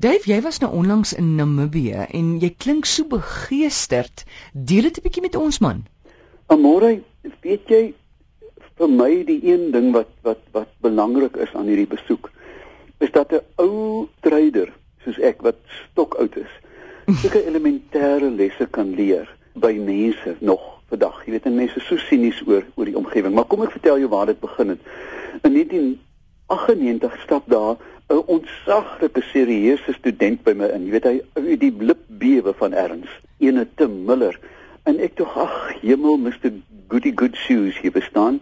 Dave, 0.00 0.24
jy 0.24 0.38
was 0.40 0.58
nou 0.62 0.70
onlangs 0.72 1.10
in 1.12 1.34
Namibië 1.36 2.06
en 2.16 2.28
jy 2.40 2.48
klink 2.56 2.86
so 2.88 3.04
begeesterd. 3.04 4.22
Deel 4.52 4.86
dit 4.88 4.96
'n 4.96 5.02
bietjie 5.04 5.22
met 5.22 5.36
ons 5.36 5.58
man. 5.60 5.82
Amore, 6.46 7.02
weet 7.44 7.68
jy 7.68 7.82
vir 8.78 8.88
my 8.88 9.24
die 9.28 9.40
een 9.44 9.70
ding 9.74 9.90
wat 9.92 10.08
wat 10.22 10.40
wat 10.56 10.70
belangrik 10.80 11.36
is 11.36 11.52
aan 11.52 11.68
hierdie 11.68 11.90
besoek 11.90 12.30
is 12.98 13.12
dat 13.12 13.32
'n 13.32 13.44
ou 13.56 14.08
trader 14.20 14.72
soos 15.04 15.18
ek 15.18 15.42
wat 15.42 15.60
stokoud 15.68 16.36
is, 16.36 16.52
sulke 17.20 17.44
elementêre 17.44 18.30
lesse 18.30 18.66
kan 18.70 18.94
leer 18.94 19.28
by 19.52 19.76
mense 19.76 20.36
nog 20.40 20.80
vandag. 20.88 21.24
Jy 21.26 21.32
weet, 21.32 21.44
mense 21.44 21.76
is 21.76 21.86
so 21.86 21.96
sinies 21.96 22.40
oor 22.46 22.64
oor 22.74 22.84
die 22.84 22.96
omgewing, 22.96 23.34
maar 23.34 23.44
kom 23.44 23.62
ek 23.62 23.76
vertel 23.76 23.98
jou 23.98 24.08
waar 24.08 24.26
dit 24.26 24.40
begin 24.40 24.68
het. 24.68 24.80
In 25.42 25.52
1998 25.52 27.20
stap 27.20 27.44
daar 27.46 27.76
'n 28.10 28.22
ontsaglike 28.26 29.22
serieuse 29.22 29.92
student 29.92 30.42
by 30.42 30.52
my 30.52 30.66
in. 30.74 30.86
Jy 30.86 30.90
weet 30.96 31.04
hy 31.06 31.56
die 31.62 31.74
lip 31.78 32.00
bewe 32.22 32.52
van 32.58 32.72
erns. 32.74 33.10
Ene 33.38 33.66
Tim 33.78 34.04
Miller. 34.04 34.38
En 34.82 34.98
ek 34.98 35.14
tog 35.20 35.36
ag, 35.38 35.54
hemel, 35.80 36.18
Mr. 36.18 36.50
Goody 36.88 37.12
Good 37.14 37.36
Shoes 37.36 37.78
hier 37.78 37.94
bestaan. 37.94 38.40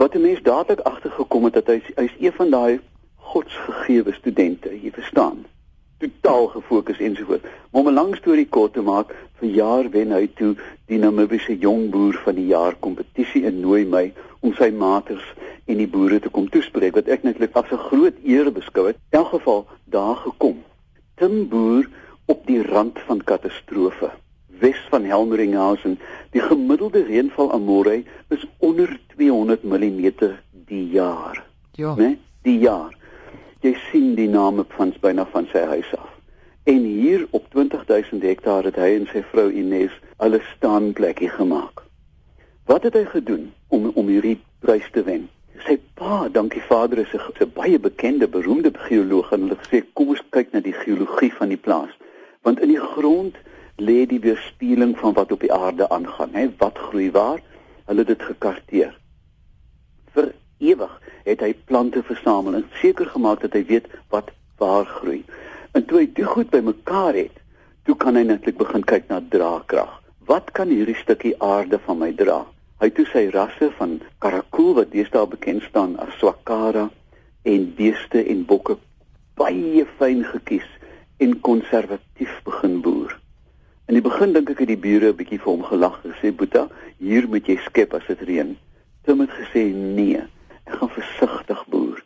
Wat 0.00 0.14
'n 0.14 0.24
mens 0.24 0.40
dadelik 0.42 0.80
agtergekom 0.80 1.44
het 1.44 1.58
dat 1.60 1.66
hy 1.66 1.82
hy's 1.96 2.16
een 2.20 2.32
van 2.32 2.50
daai 2.50 2.80
godsgegewe 3.16 4.12
studente, 4.12 4.72
jy 4.82 4.90
verstaan. 4.90 5.44
Totaal 5.98 6.46
gefokus 6.46 6.98
ensovoorts. 6.98 7.44
Maar 7.70 7.82
om 7.82 7.88
'n 7.88 7.98
lang 8.00 8.16
storie 8.16 8.48
kort 8.48 8.72
te 8.72 8.82
maak, 8.82 9.14
vir 9.40 9.48
jaar 9.48 9.90
wen 9.90 10.12
hy 10.12 10.26
toe 10.34 10.56
die 10.86 10.98
Namibiese 10.98 11.58
jong 11.58 11.90
boer 11.90 12.16
van 12.24 12.34
die 12.34 12.46
jaar 12.46 12.74
kompetisie 12.80 13.44
en 13.44 13.60
nooi 13.60 13.84
my 13.84 14.12
om 14.40 14.54
sy 14.54 14.70
maters 14.70 15.24
en 15.70 15.78
die 15.78 15.88
boere 15.88 16.18
te 16.20 16.30
kom 16.34 16.48
toespreek 16.50 16.96
wat 16.98 17.08
ek 17.14 17.22
netlik 17.26 17.54
as 17.54 17.70
'n 17.70 17.84
groot 17.88 18.16
eer 18.24 18.50
beskou 18.52 18.86
het. 18.86 18.96
In 19.10 19.18
elk 19.18 19.30
geval 19.36 19.66
daar 19.84 20.16
gekom. 20.16 20.62
Tim 21.16 21.48
boer 21.48 21.88
op 22.26 22.46
die 22.46 22.62
rand 22.62 22.98
van 23.06 23.24
katastrofe. 23.24 24.10
Wes 24.60 24.80
van 24.90 25.04
Helmeringhausen, 25.04 25.98
die 26.30 26.40
gemiddelde 26.40 27.02
reënval 27.04 27.52
aan 27.52 27.64
Morey 27.64 28.04
is 28.28 28.46
onder 28.58 29.00
200 29.16 29.62
mm 29.62 30.12
die 30.66 30.88
jaar. 30.88 31.44
Ja. 31.72 31.94
Né? 31.94 32.18
Die 32.42 32.58
jaar. 32.58 32.96
Jy 33.60 33.76
sien 33.90 34.14
die 34.14 34.28
name 34.28 34.64
van 34.68 34.94
byna 35.00 35.26
van 35.26 35.46
sy 35.52 35.58
huis 35.58 35.96
af. 35.96 36.08
En 36.64 36.84
hier 36.84 37.26
op 37.30 37.50
20000 37.50 38.22
hektaar 38.22 38.64
het 38.64 38.76
hy 38.76 38.94
en 39.00 39.08
sy 39.12 39.22
vrou 39.32 39.50
Ines 39.52 39.92
alles 40.16 40.44
staanplekkie 40.56 41.28
gemaak. 41.28 41.82
Wat 42.64 42.82
het 42.82 42.94
hy 42.94 43.04
gedoen 43.04 43.52
om 43.68 43.90
om 43.94 44.06
hierdie 44.06 44.38
prys 44.60 44.90
te 44.92 45.02
wen? 45.02 45.28
Sy 45.66 45.76
pa, 45.94 46.28
dankie 46.28 46.62
vader, 46.62 46.98
is 46.98 47.12
'n 47.14 47.52
baie 47.54 47.78
bekende, 47.78 48.28
beroemde 48.28 48.70
geoloog 48.74 49.32
en 49.32 49.40
hulle 49.40 49.58
sê 49.70 49.82
kom 49.94 50.08
ons 50.08 50.22
kyk 50.30 50.52
na 50.52 50.60
die 50.60 50.72
geologie 50.72 51.32
van 51.32 51.48
die 51.48 51.56
plaas. 51.66 51.92
Want 52.42 52.60
in 52.60 52.68
die 52.68 52.84
grond 52.94 53.36
lê 53.76 54.06
die 54.06 54.20
weerspieëling 54.20 54.98
van 54.98 55.12
wat 55.12 55.32
op 55.32 55.40
die 55.40 55.52
aarde 55.52 55.88
aangaan, 55.88 56.34
hè, 56.34 56.48
wat 56.58 56.78
groei 56.78 57.10
waar? 57.10 57.40
Hulle 57.86 57.98
het 57.98 58.08
dit 58.08 58.22
gekarteer. 58.22 58.94
Vir 60.14 60.32
ewig 60.58 61.00
het 61.24 61.40
hy 61.40 61.54
plante 61.64 62.02
versamel 62.02 62.54
en 62.54 62.66
seker 62.80 63.06
gemaak 63.06 63.40
dat 63.40 63.52
hy 63.52 63.64
weet 63.64 63.86
wat 64.08 64.30
waar 64.58 64.86
groei. 64.86 65.24
En 65.72 65.84
toe 65.84 65.98
hy 65.98 66.06
dit 66.14 66.26
goed 66.26 66.50
bymekaar 66.50 67.14
het, 67.14 67.36
toe 67.84 67.96
kan 67.96 68.16
hy 68.16 68.22
netlik 68.22 68.58
begin 68.58 68.84
kyk 68.84 69.08
na 69.08 69.20
draagkrag. 69.20 70.00
Wat 70.26 70.50
kan 70.52 70.68
hierdie 70.68 70.98
stukkie 70.98 71.34
aarde 71.42 71.78
van 71.86 71.98
my 71.98 72.12
dra? 72.12 72.44
Hy 72.80 72.88
toe 72.96 73.04
sy 73.10 73.26
rasse 73.28 73.66
van 73.76 73.98
karakool 74.24 74.70
wat 74.78 74.94
deesdae 74.94 75.26
bekend 75.28 75.66
staan 75.66 75.98
as 76.00 76.14
swakara 76.16 76.86
en 77.44 77.66
beeste 77.76 78.22
en 78.32 78.46
bokke 78.48 78.78
baie 79.36 79.82
fyn 79.98 80.22
gekies 80.24 80.68
en 81.20 81.34
konservatief 81.44 82.38
begin 82.46 82.78
boer. 82.80 83.12
In 83.84 83.98
die 83.98 84.04
begin 84.06 84.32
dink 84.32 84.54
ek 84.54 84.62
het 84.64 84.72
die 84.72 84.80
bure 84.80 85.10
'n 85.12 85.18
bietjie 85.18 85.40
vir 85.42 85.52
hom 85.52 85.66
gelag 85.68 86.00
en 86.04 86.14
gesê 86.14 86.32
Boeta, 86.32 86.70
hier 86.96 87.28
moet 87.28 87.52
jy 87.52 87.58
skep 87.66 87.92
as 88.00 88.06
dit 88.08 88.22
reën. 88.30 88.56
Tim 89.04 89.20
het 89.20 89.36
gesê 89.42 89.66
nee, 89.74 90.24
ek 90.64 90.80
gaan 90.80 90.94
versigtig 90.96 91.62
boer. 91.68 92.00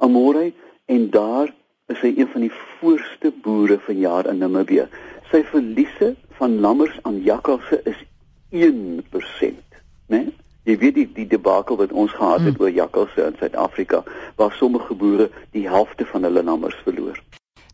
Amore 0.00 0.52
en 0.88 1.10
daar 1.10 1.52
is 1.92 2.00
hy 2.00 2.14
een 2.16 2.32
van 2.32 2.40
die 2.40 2.54
voorste 2.80 3.34
boere 3.44 3.78
van 3.84 3.98
jaar 3.98 4.32
in 4.32 4.38
Namibië. 4.38 4.88
Sy 5.30 5.44
verliese 5.52 6.14
van 6.40 6.60
lammers 6.60 6.96
aan 7.02 7.20
jakkalse 7.20 7.82
is 7.84 8.00
1% 8.50 9.65
né? 10.06 10.18
Nee? 10.18 10.34
Jy 10.66 10.74
weet 10.82 10.94
die 10.94 11.06
die 11.14 11.26
debakel 11.30 11.76
wat 11.78 11.92
ons 11.92 12.10
gehad 12.10 12.42
het 12.42 12.56
hmm. 12.56 12.62
oor 12.64 12.72
jakkalse 12.74 13.22
in 13.22 13.36
Suid-Afrika 13.38 14.02
waar 14.34 14.54
sommige 14.58 14.94
boere 14.98 15.28
die 15.54 15.68
helfte 15.68 16.06
van 16.10 16.26
hulle 16.26 16.42
lammers 16.42 16.78
verloor. 16.82 17.20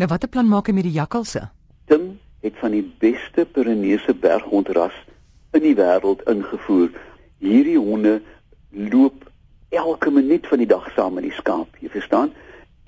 Nou 0.00 0.08
watter 0.08 0.30
plan 0.32 0.48
maak 0.48 0.70
hy 0.70 0.74
met 0.78 0.88
die 0.88 0.96
jakkalse? 0.96 1.50
Tim 1.92 2.14
het 2.40 2.56
van 2.62 2.72
die 2.72 2.84
beste 3.02 3.44
Pyreneese 3.44 4.14
berghondras 4.14 4.96
in 5.52 5.66
die 5.66 5.74
wêreld 5.76 6.24
ingevoer. 6.32 6.88
Hierdie 7.44 7.76
honde 7.76 8.20
loop 8.70 9.26
elke 9.68 10.10
minuut 10.10 10.48
van 10.48 10.64
die 10.64 10.70
dag 10.70 10.88
saam 10.96 11.18
met 11.18 11.28
die 11.28 11.36
skaap, 11.36 11.76
jy 11.82 11.92
verstaan? 11.92 12.32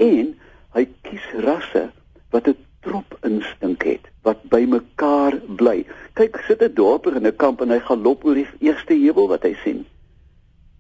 En 0.01 0.33
hy 0.73 0.87
kies 1.05 1.29
rasse 1.45 1.91
wat 2.33 2.49
'n 2.49 2.57
trop 2.81 3.19
instink 3.21 3.85
het 3.85 4.10
wat 4.23 4.43
by 4.53 4.65
mekaar 4.69 5.39
bly. 5.57 5.85
Kyk, 6.15 6.43
sit 6.47 6.63
'n 6.63 6.75
dorper 6.75 7.17
in 7.17 7.27
'n 7.27 7.37
kamp 7.37 7.61
en 7.61 7.71
hy 7.71 7.81
gaan 7.81 8.03
loop 8.03 8.25
oor 8.25 8.35
die 8.35 8.49
eerste 8.61 8.95
heuwel 8.95 9.29
wat 9.29 9.43
hy 9.43 9.55
sien. 9.65 9.87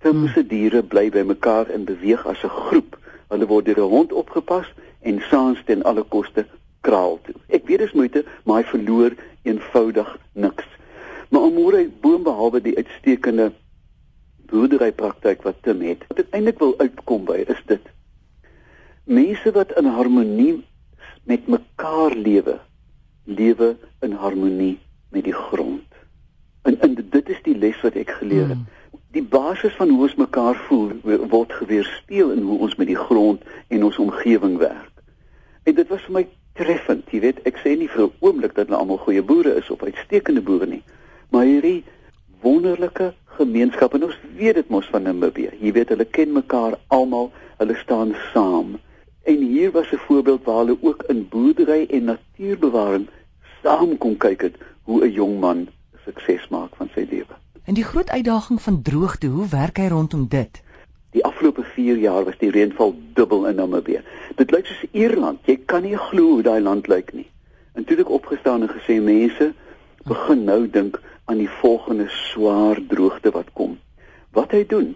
Timse 0.01 0.47
diere 0.47 0.83
bly 0.83 1.11
by 1.11 1.23
mekaar 1.23 1.69
en 1.71 1.85
beweeg 1.85 2.27
as 2.27 2.45
'n 2.45 2.49
groep. 2.49 2.99
Hulle 3.29 3.47
word 3.47 3.65
deur 3.65 3.81
'n 3.85 3.91
hond 3.91 4.13
opgepas 4.13 4.67
en 5.01 5.21
saans 5.31 5.59
ten 5.65 5.83
alle 5.83 6.03
koste 6.03 6.47
kraal 6.81 7.19
toe. 7.23 7.35
Ek 7.49 7.67
weet 7.67 7.79
dis 7.79 7.93
moeite, 7.93 8.25
maar 8.45 8.63
hy 8.63 8.69
verloor 8.71 9.17
eenvoudig 9.43 10.19
niks. 10.33 10.67
Maar 11.31 11.43
omore 11.43 11.89
boom 12.01 12.23
behalwe 12.23 12.61
die 12.61 12.77
uitstekende 12.77 13.53
boerderypraktyk 14.51 15.43
wat 15.43 15.63
Tim 15.63 15.81
het, 15.81 16.03
wat 16.09 16.25
eintlik 16.31 16.59
wil 16.59 16.75
uitkom 16.79 17.25
by 17.25 17.45
is 17.47 17.63
dit. 17.67 17.85
Mense 19.05 19.53
wat 19.53 19.77
in 19.79 19.85
harmonie 19.85 20.65
met 21.25 21.47
mekaar 21.47 22.17
lewe, 22.17 22.59
lewe 23.35 23.77
in 24.01 24.13
harmonie 24.13 24.79
met 25.11 25.25
die 25.25 25.37
grond. 25.37 25.87
En, 26.63 26.81
en 26.81 26.95
dit 26.95 27.29
is 27.29 27.41
die 27.43 27.57
les 27.59 27.81
wat 27.81 27.95
ek 27.95 28.11
geleer 28.21 28.53
het. 28.53 28.59
Hmm. 28.59 29.01
Die 29.11 29.23
basis 29.23 29.75
van 29.79 29.91
hoe 29.91 30.05
ons 30.07 30.15
mekaar 30.15 30.59
voel 30.69 30.93
word 31.03 31.53
geweerspieël 31.53 32.31
in 32.37 32.45
hoe 32.47 32.59
ons 32.67 32.77
met 32.79 32.87
die 32.87 32.99
grond 32.99 33.43
en 33.69 33.85
ons 33.85 33.99
omgewing 33.99 34.59
werk. 34.59 35.03
En 35.63 35.75
dit 35.75 35.89
was 35.89 36.05
vir 36.07 36.15
my 36.19 36.27
treffend, 36.59 37.09
jy 37.11 37.21
weet, 37.25 37.41
ek 37.49 37.59
sê 37.63 37.77
nie 37.79 37.89
vir 37.89 38.05
'n 38.07 38.13
oomblik 38.21 38.55
dat 38.55 38.69
hulle 38.69 38.79
almal 38.79 38.99
goeie 38.99 39.23
boere 39.23 39.55
is 39.57 39.71
of 39.71 39.83
uitstekende 39.83 40.43
boere 40.43 40.67
nie, 40.67 40.83
maar 41.31 41.45
hierdie 41.45 41.85
wonderlike 42.43 43.13
gemeenskap 43.39 43.95
en 43.95 44.05
ons 44.05 44.19
weet 44.37 44.55
dit 44.55 44.69
mos 44.69 44.87
van 44.93 45.03
Namibië. 45.03 45.51
Jy 45.61 45.73
weet 45.73 45.89
hulle 45.89 46.05
ken 46.05 46.33
mekaar 46.33 46.79
almal, 46.89 47.31
hulle 47.59 47.77
staan 47.77 48.15
saam. 48.33 48.79
En 49.25 49.43
hier 49.53 49.71
was 49.71 49.93
'n 49.93 50.05
voorbeeld 50.07 50.45
waar 50.45 50.65
hulle 50.65 50.79
ook 50.81 51.03
in 51.09 51.29
boerdery 51.29 51.87
en 51.91 52.05
natuurbewaring 52.05 53.09
saam 53.63 53.97
kon 53.99 54.17
kyk 54.17 54.43
het 54.43 54.57
hoe 54.89 55.05
'n 55.05 55.13
jong 55.13 55.41
man 55.41 55.69
sukses 56.05 56.49
maak 56.49 56.77
van 56.77 56.91
sy 56.95 57.07
lewe. 57.11 57.35
En 57.65 57.75
die 57.75 57.85
groot 57.85 58.11
uitdaging 58.11 58.63
van 58.63 58.83
droogte, 58.83 59.27
hoe 59.27 59.49
werk 59.49 59.77
hy 59.77 59.89
rondom 59.89 60.29
dit? 60.29 60.63
Die 61.11 61.25
afgelope 61.25 61.63
4 61.63 61.97
jaar 61.97 62.25
was 62.25 62.39
die 62.39 62.51
reënval 62.51 62.95
dubbel 63.15 63.47
in 63.47 63.55
Namibië. 63.55 64.03
Dit 64.37 64.51
lyk 64.51 64.67
soos 64.67 64.85
Ierland. 64.93 65.41
Jy 65.47 65.57
kan 65.67 65.83
nie 65.83 65.97
glo 65.97 66.37
hoe 66.37 66.43
daai 66.43 66.61
land 66.61 66.87
lyk 66.87 67.13
nie. 67.13 67.27
En 67.75 67.85
toe 67.85 67.97
ek 67.99 68.11
opgestaan 68.11 68.63
en 68.63 68.71
gesê 68.71 69.01
mense 69.03 69.53
begin 70.07 70.45
nou 70.45 70.71
dink 70.71 71.01
aan 71.25 71.39
die 71.39 71.51
volgende 71.61 72.07
swaar 72.09 72.79
droogte 72.89 73.31
wat 73.31 73.51
kom. 73.53 73.79
Wat 74.35 74.55
hy 74.55 74.65
doen? 74.67 74.95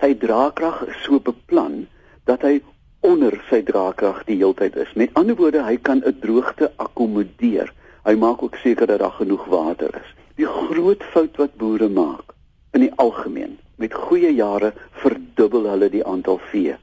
Sy 0.00 0.14
draagkrag 0.20 0.86
is 0.88 1.00
so 1.04 1.20
beplan 1.20 1.86
dat 2.28 2.44
hy 2.44 2.60
onder 3.00 3.34
sy 3.48 3.62
draagkrag 3.64 4.24
die 4.28 4.36
heeltyd 4.36 4.76
is. 4.76 4.92
Met 4.94 5.14
ander 5.16 5.36
woorde, 5.36 5.62
hy 5.64 5.76
kan 5.76 6.02
'n 6.04 6.18
droogte 6.20 6.72
akkommodeer. 6.76 7.72
Hy 8.04 8.14
maak 8.14 8.42
ook 8.42 8.56
seker 8.56 8.86
dat 8.86 8.98
daar 8.98 9.16
genoeg 9.20 9.44
water 9.44 9.94
is. 9.94 10.14
Die 10.36 10.46
groot 10.46 11.02
fout 11.02 11.36
wat 11.36 11.56
boere 11.56 11.88
maak 11.88 12.34
in 12.72 12.80
die 12.80 12.94
algemeen, 12.96 13.58
met 13.76 13.94
goeie 13.94 14.34
jare 14.34 14.72
verdubbel 14.90 15.66
hulle 15.70 15.88
die 15.90 16.04
aantal 16.04 16.38
vee. 16.50 16.76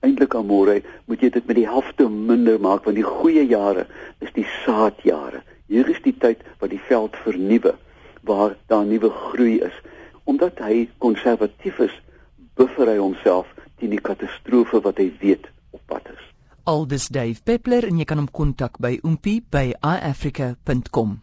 Eintlik 0.00 0.34
almore 0.34 0.82
moet 1.06 1.20
jy 1.20 1.30
dit 1.30 1.46
met 1.46 1.56
die 1.56 1.66
helfte 1.66 2.08
minder 2.08 2.60
maak 2.60 2.84
want 2.84 2.96
die 2.96 3.06
goeie 3.06 3.46
jare 3.46 3.86
is 4.20 4.32
die 4.32 4.46
saadjare. 4.64 5.42
Hier 5.66 5.88
is 5.88 6.00
die 6.02 6.16
tyd 6.16 6.42
wat 6.60 6.70
die 6.70 6.82
veld 6.88 7.16
vernuwe 7.24 7.74
waar 8.22 8.56
daar 8.66 8.86
nuwe 8.86 9.10
groei 9.10 9.58
is. 9.60 9.74
Omdat 10.24 10.58
hy 10.58 10.88
konservatief 10.98 11.78
is, 11.78 11.94
buffer 12.54 12.88
hy 12.88 12.98
homself 12.98 13.46
teen 13.78 13.90
die 13.90 14.02
katastrofe 14.02 14.80
wat 14.84 14.98
hy 14.98 15.10
weet. 15.20 15.46
Aldus 16.68 17.08
Dave 17.08 17.40
Peppler 17.48 17.86
en 17.88 17.96
jy 18.00 18.04
kan 18.08 18.20
hom 18.20 18.28
kontak 18.40 18.76
by 18.84 18.98
oompie 19.00 19.40
by 19.40 19.72
iafrica.com. 19.72 21.16